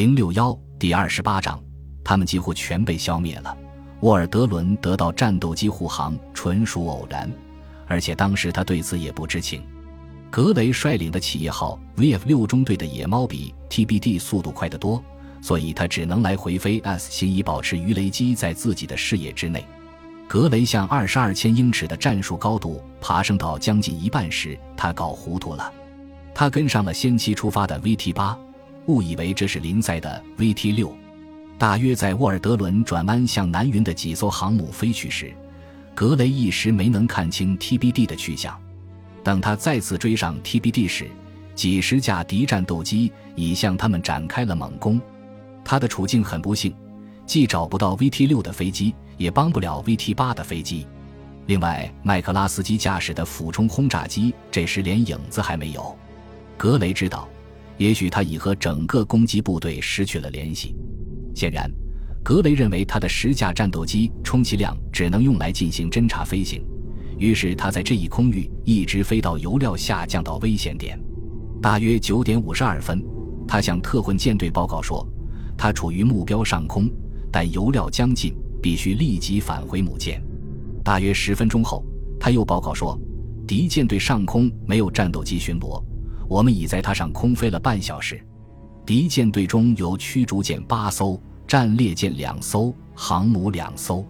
[0.00, 1.62] 零六幺第二十八章，
[2.02, 3.54] 他们几乎全被消灭了。
[4.00, 7.30] 沃尔德伦得到战斗机护航纯属偶然，
[7.86, 9.62] 而且当时他对此也不知情。
[10.30, 15.04] 格雷率领的企业号 VF 六中队的野猫比 TBD 速度快得多，
[15.42, 19.62] 所以他只能来回飞 S 星，以保持鱼雷机在自己的视野之内。
[20.26, 25.70] 格雷向二十二千英尺的战术高度爬升到将近一半时，他搞糊涂了，
[26.34, 28.34] 他跟上了先期出发的 VT 八。
[28.86, 30.96] 误以为这是林赛的 VT 六，
[31.58, 35.32] 大约在沃尔德伦转弯向南云的几艘航母飞去时，
[35.94, 38.58] 格雷一时没能看清 TBD 的去向。
[39.22, 41.08] 等他再次追上 TBD 时，
[41.54, 45.00] 几十架敌战斗机已向他们展开了猛攻。
[45.62, 46.74] 他的处境很不幸，
[47.26, 50.86] 既找不到 VT 六的飞机，也帮不了 VT 八的飞机。
[51.46, 55.96] 另外，麦克拉斯基驾驶的俯冲轰炸机这时连影子还没有。
[56.56, 57.28] 格雷知道。
[57.80, 60.76] 也许他已和整个攻击部队失去了联系。
[61.34, 61.66] 显然，
[62.22, 66.62] 格雷认为他的十架战斗机充其量只能用来进行侦察飞行，
[67.18, 71.00] 于是他在这一空域一直飞到油料下降到危险点。
[71.62, 73.02] 大约九点五十二分，
[73.48, 75.08] 他向特混舰队报告说，
[75.56, 76.86] 他处于目标上空，
[77.32, 80.22] 但油料将尽，必须立即返回母舰。
[80.84, 81.82] 大约十分钟后，
[82.20, 83.00] 他又报告说，
[83.46, 85.82] 敌舰队上空没有战斗机巡逻。
[86.30, 88.24] 我们已在它上空飞了半小时，
[88.86, 94.06] 敌舰队中有驱逐舰八艘、战列舰两艘、航母两艘。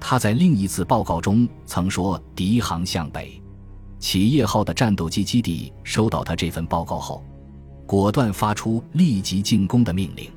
[0.00, 3.40] 他在另一次报告中曾说，敌航向北。
[4.00, 7.24] 企业号的战斗机基地收到他这份报告后，
[7.86, 10.28] 果断发出立即进攻的命令。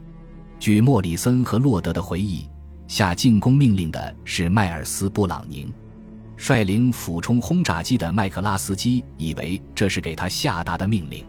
[0.60, 2.48] 据莫里森和洛德的回忆，
[2.88, 5.74] 下进攻命令的是迈尔斯·布朗宁。
[6.38, 11.26] 率领俯冲轰炸机的麦克拉斯基以为这是给他下达的命令，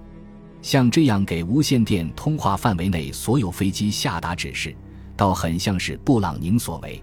[0.60, 4.74] 像这样给无线电通话范围内所有飞机下达指示，
[5.16, 7.02] 倒很像是布朗宁所为。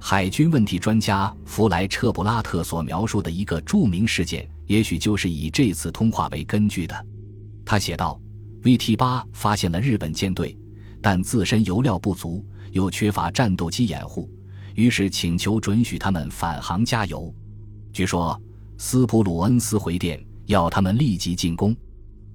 [0.00, 7.06] 海军问题专家弗莱彻布拉特所描述的一个著名事件，也许就是以这次通话为根据的。
[7.64, 8.20] 他写道
[8.62, 10.58] ：“VT 八发现了日本舰队，
[11.00, 14.30] 但自身油料不足，又缺乏战斗机掩护。”
[14.74, 17.32] 于是请求准许他们返航加油。
[17.92, 18.40] 据说
[18.76, 21.74] 斯普鲁恩斯回电要他们立即进攻。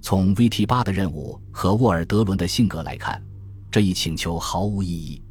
[0.02, 3.22] 从 VT 八的任务和沃尔德伦的性格来看，
[3.70, 5.22] 这一请求毫无意义。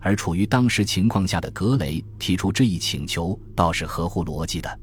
[0.00, 4.80] 而处于当时情况下的格雷提出这一请求倒是合乎逻辑的。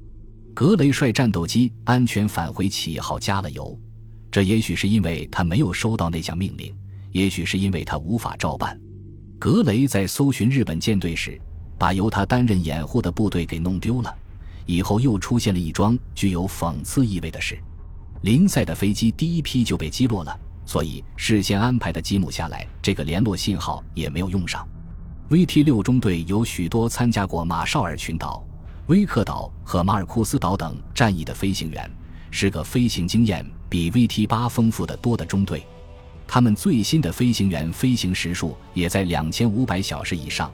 [0.53, 3.79] 格雷率战斗机安全返回企业号加了油，
[4.31, 6.75] 这也许是因为他没有收到那项命令，
[7.11, 8.79] 也许是因为他无法照办。
[9.39, 11.41] 格雷在搜寻日本舰队时。
[11.81, 14.15] 把由他担任掩护的部队给弄丢了，
[14.67, 17.57] 以后又出现了一桩具有讽刺意味的事：
[18.21, 24.63] 林赛的飞机第一批就被击落了，所以事先安排的吉姆下来，这个联络信号也没有用上。
[25.31, 28.45] VT 六中队有许多参加过马绍尔群岛、
[28.85, 31.89] 威克岛和马尔库斯岛等战役的飞行员，
[32.29, 35.65] 是个飞行经验比 VT 八丰富的多的中队。
[36.27, 40.51] 他们最新的飞行员飞行时数也在两千五百小时以上。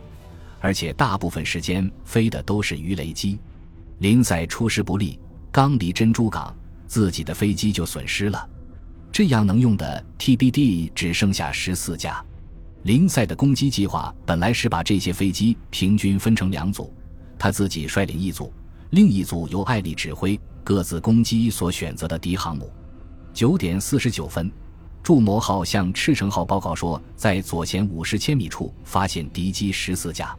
[0.68, 3.40] 而且大部分时间飞的都是鱼雷机，
[4.00, 5.18] 林赛出师不利，
[5.50, 6.54] 刚离珍珠港，
[6.88, 8.50] 自己的飞机就损失了，
[9.10, 12.22] 这样能用的 TBD 只剩下十四架。
[12.84, 16.94] 林赛的攻击计划本来是把这些飞机平均分成两组，
[17.40, 18.52] 他自己率领一组，
[18.90, 22.70] 另一组由艾利指挥，各自攻击所选择的敌航母。
[23.34, 24.52] 九点四十九分，
[25.02, 30.38] 筑摩号向赤城号报告说，在左舷五十千米处发现敌机十四架。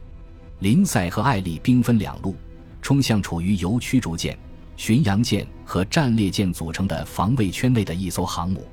[0.59, 2.35] 林赛和艾丽兵分两路，
[2.81, 4.37] 冲向处于由驱逐舰、
[4.75, 8.67] 巡洋舰和战列舰组成的防卫圈内的一艘航母。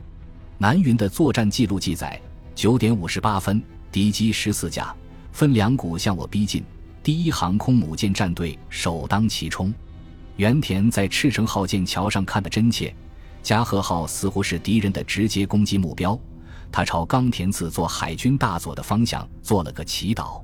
[0.58, 2.20] 南云的作战记录记载：
[2.56, 4.92] 九点五十八分，敌机十四架，
[5.30, 6.64] 分两股向我逼近。
[7.04, 9.72] 第一航空母舰战队首当其冲。
[10.34, 12.92] 原田在赤城号舰桥上看得真切，
[13.44, 16.18] 加贺号似乎是敌人的直接攻击目标。
[16.72, 20.42] 他朝冈田次做海军大佐的方向做了个祈祷。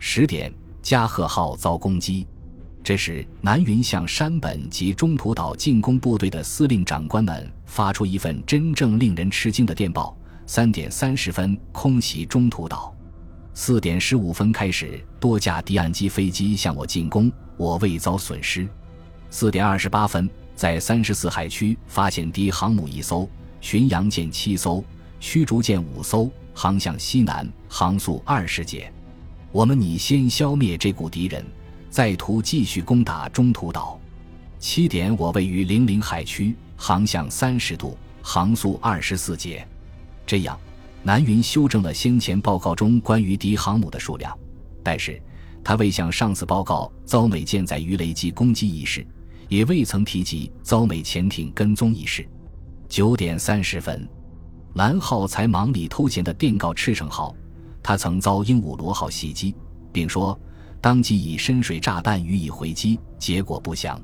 [0.00, 0.52] 十点。
[0.82, 2.26] 加贺号遭攻击，
[2.82, 12.92] 这时南云向山本及中途岛进攻部队的司令长官们发出一份真正令人吃惊的电报：三点三十分空袭中途岛，
[13.54, 18.68] 四点十五分开始多架敌岸机飞机向我进攻，我未遭损失。
[19.30, 23.28] 四点二十八分，在三十四海区发现敌航母一艘，
[23.60, 24.84] 巡洋舰七艘，
[25.20, 28.92] 驱逐舰五艘，航向西南，航速二十节。
[29.52, 31.44] 我们拟先消灭这股敌人，
[31.90, 34.00] 再图继续攻打中途岛。
[34.58, 39.66] 七点，我位于零陵海区，航向三十度，航速二十四节。
[40.24, 40.58] 这样，
[41.02, 44.34] 南云修正了先前报告中关于敌航母的数量，
[44.82, 45.20] 但是
[45.62, 49.06] 他未向上司报告遭美舰载鱼雷机攻击一事，
[49.50, 52.26] 也未曾提及遭美潜艇跟踪一事。
[52.88, 54.08] 九点三十分，
[54.76, 57.36] 蓝号才忙里偷闲的电告赤城号，
[57.82, 59.54] 他曾遭鹦鹉螺号袭击，
[59.92, 60.38] 并说
[60.80, 64.00] 当即以深水炸弹予以回击，结果不详。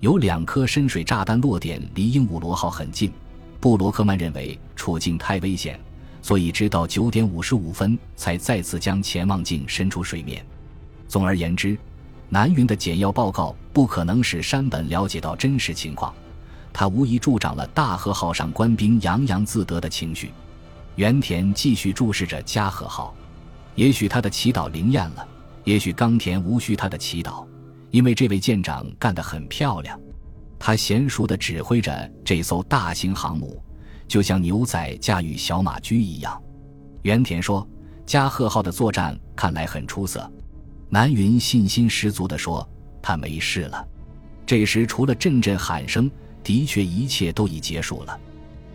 [0.00, 3.10] 有两颗深水炸弹落点离鹦鹉螺号很近，
[3.58, 5.80] 布罗克曼认为处境太危险。
[6.20, 10.44] 所以，直到九点五十五分才再次将潜望镜伸出水面。
[11.06, 11.78] 总而言之，
[12.28, 16.12] 南云的简要报告不可能使山本了解到真实情况，
[16.72, 20.32] 他无疑助长了大和号上官兵洋洋自得的情绪。
[20.96, 23.14] 原田继续注视着加贺号，
[23.74, 25.28] 也许他的祈祷灵验了，
[25.64, 27.46] 也许冈田无需他的祈祷，
[27.90, 30.00] 因为这位舰长干得很漂亮，
[30.58, 33.62] 他娴熟地指挥着这艘大型航母。
[34.08, 36.40] 就像牛仔驾驭小马驹一样，
[37.02, 37.66] 原田说
[38.06, 40.30] ：“加贺号的作战看来很出色。”
[40.88, 42.66] 南云信心十足地说
[43.02, 43.84] ：“他没事了。”
[44.46, 46.08] 这时，除了阵阵喊声，
[46.44, 48.18] 的确一切都已结束了。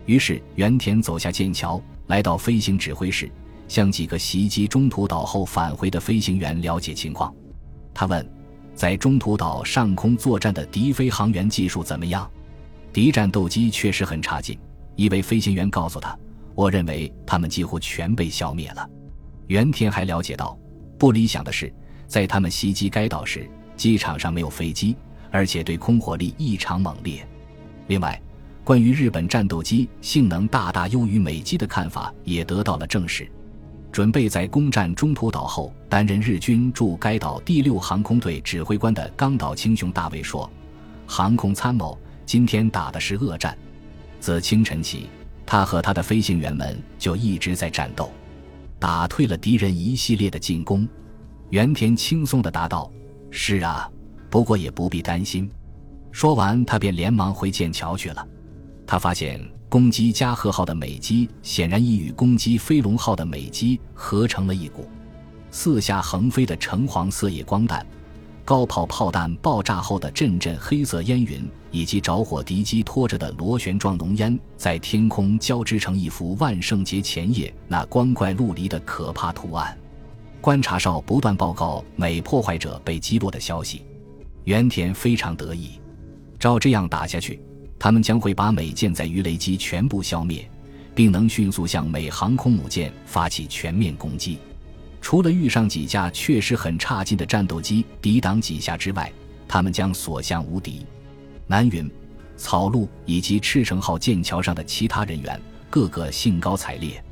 [0.04, 1.80] 于是，原田走下舰桥，
[2.12, 3.26] 来到飞行指挥室，
[3.68, 7.34] 向几个袭击中途岛后返回的飞行员了解情况。
[7.94, 8.30] 他问
[8.76, 12.30] ：“在中途岛上空作战的敌飞行员技术怎么样？”
[12.92, 14.58] 敌战斗机确实很差劲。
[14.94, 16.14] 一位飞行员告诉他
[16.54, 18.86] ：“我认为他们几乎全被消灭了。”
[19.48, 20.54] 原田还了解到，
[20.98, 21.72] 不理想的是，
[22.06, 24.94] 在他们袭击该岛时，机场上没有飞机，
[25.30, 27.26] 而且对空火力异常猛烈。
[27.86, 28.20] 另外，
[28.64, 33.28] 关于日本战斗机性能大大优于美机的看法也得到了证实。
[33.90, 40.50] 准备在攻占中途岛后担任日军驻该岛第六航空队指挥官的冈岛清雄大尉说
[41.06, 43.56] ：“航空参谋，今天打的是恶战。”
[44.18, 45.08] 自清晨起，
[45.44, 48.10] 他和他的飞行员们就一直在战斗，
[48.78, 50.88] 打退了敌人一系列的进攻。
[51.50, 52.90] 原田轻松地答道
[53.30, 53.90] ：“是啊，
[54.30, 55.50] 不过也不必担心。”
[56.12, 58.26] 说完，他便连忙回剑桥去了。
[58.92, 59.40] 他发现
[59.70, 64.86] 攻击加贺号的美机显然已与攻击飞龙号的美机合成了一股，
[65.50, 67.86] 四下横飞的橙黄色夜光弹。
[68.44, 79.74] 高炮炮弹爆炸后的阵阵黑色烟云，以及着火敌机拖着的螺旋状浓烟，在天空交织成一幅万圣节前夜那光怪陆离的可怕图案。
[80.42, 83.86] 观察哨不断报告美破坏者被击落的消息，
[84.44, 85.80] 原田非常得意。
[86.38, 87.40] 照这样打下去，
[87.82, 90.48] 他们将会把美舰载鱼雷机全部消灭，
[90.94, 94.38] 并能迅速向美航空母舰发起全面攻击。
[95.00, 99.12] 除了遇上几架确实很差劲的战斗机抵挡几下之外，
[99.48, 100.86] 他们将所向无敌。
[101.48, 101.90] 南云、
[102.36, 107.02] 草鹿以及赤城号舰桥上的其他人员个个兴高采烈，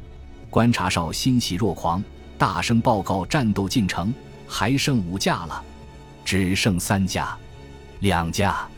[0.50, 2.00] 观察哨欣喜若狂，
[2.38, 4.14] 大声报告战斗进程：
[4.46, 5.64] 还剩五架了，
[6.24, 7.36] 只剩三架，
[7.98, 8.68] 两架，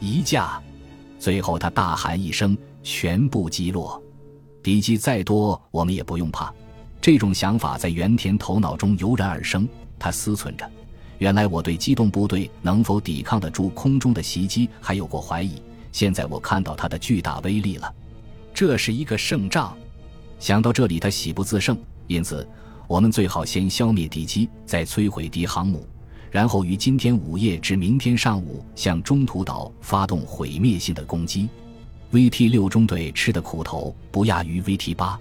[0.00, 0.60] 一架。
[1.20, 4.02] 最后他大喊一声：“全部击落！
[4.62, 6.52] 敌机再多，我们也不用怕。”
[6.98, 9.68] 这种想法在原田头脑中油然而生，
[9.98, 10.68] 他思忖着：
[11.18, 15.62] 原来我对机动部队能否抵抗得住空中的袭击还有过怀疑，
[15.92, 17.94] 现在我看到它的巨大威力了。
[18.54, 19.76] 这是一个胜仗。
[20.38, 21.76] 想到这里，他喜不自胜。
[22.06, 22.48] 因此，
[22.88, 25.86] 我们最好先消灭敌机，再摧毁敌航母，
[26.30, 31.48] 然后于今天午夜至明天上午向中途岛发动毁灭性的攻击。
[32.12, 35.18] VT 六中队吃的苦头不亚于 VT 八。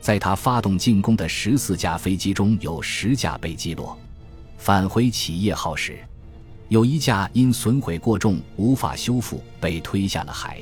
[0.00, 3.96] 在他发动进攻的十四架飞机中有十架被击落。
[4.58, 5.98] 返回企业号时，
[6.68, 10.58] 有一架因损毁过重无法修复，被推下了海。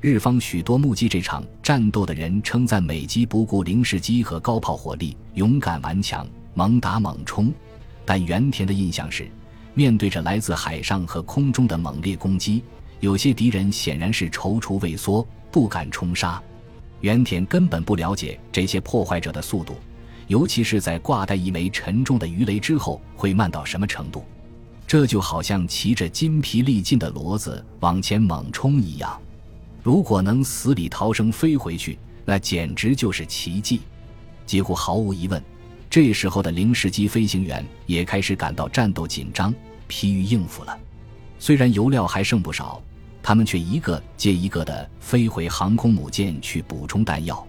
[0.00, 7.52] 日方许多目击这场战斗的人称赞美机不顾零式机和高炮火力，勇敢顽强，猛打猛冲。
[8.06, 9.28] 但原田的印象是，
[9.74, 12.62] 面对着来自海上和空中的猛烈攻击，
[13.00, 16.42] 有些敌人显然是踌躇畏缩，不敢冲杀。
[17.02, 19.74] 原田根本不了解这些破坏者的速度，
[20.28, 24.24] 尤其是在挂带一枚沉重的鱼雷之后会慢到什么程度。
[24.86, 29.20] 这就好像骑着筋疲力尽的骡子往前猛冲一样。
[29.82, 33.80] 如果能死里逃生飞回去，那简直就是奇迹。
[34.46, 35.42] 几乎毫无疑问，
[35.88, 39.54] 这时候的零式机飞行员也开始感到战斗紧张，
[39.86, 40.78] 疲于应付了。
[41.38, 42.82] 虽然油料还剩不少。
[43.22, 47.44] 他们却一个接一个地飞回航空母舰去补充弹药。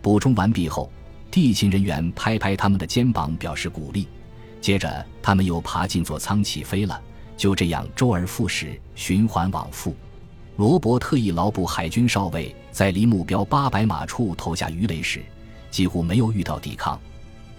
[0.00, 0.90] 补充完毕后，
[1.30, 4.08] 地勤人员拍拍他们的肩膀表示鼓励。
[4.62, 6.98] 接着，他们又爬进座舱起飞了。
[7.36, 9.94] 就这样，周而复始，循环往复。
[10.56, 15.20] 罗伯特意劳布海军少尉在离目标八百码处投下鱼雷时，
[15.70, 16.98] 几乎没有遇到抵抗。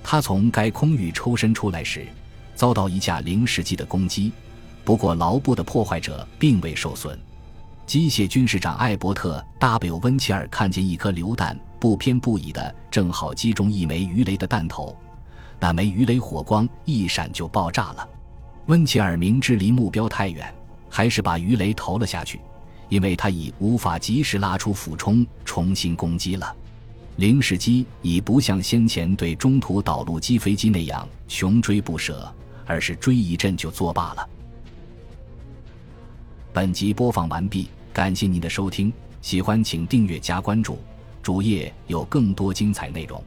[0.03, 2.05] 他从该空域抽身出来时，
[2.55, 4.31] 遭到一架零式机的攻击，
[4.83, 7.19] 不过牢部的破坏者并未受损。
[7.85, 14.95] 机械军士长艾伯特 ·W· 温切尔看见一颗榴弹不偏不倚的正好击中一枚鱼雷的弹头，
[15.59, 18.07] 那枚鱼雷火光一闪就爆炸了。
[18.67, 20.53] 温切尔明知离目标太远，
[20.89, 22.39] 还是把鱼雷投了下去，
[22.87, 26.55] 因为他已无法及时拉出俯冲重新攻击了。
[27.17, 32.33] 零式机已不像先前对中途导入机飞机那样穷追不舍，
[32.65, 34.27] 而是追一阵就作罢了。
[36.53, 38.91] 本集播放完毕，感谢您的收听，
[39.21, 40.79] 喜欢请订阅加关注，
[41.21, 43.23] 主页有更多精彩内容。